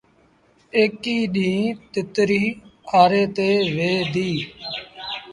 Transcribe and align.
ايڪيٚ 0.77 1.23
ڏيٚݩهݩ 1.35 1.77
تتريٚ 1.93 2.57
آري 2.99 3.23
تي 3.35 3.49
ويه 3.75 3.99
ديٚ۔ 4.13 4.41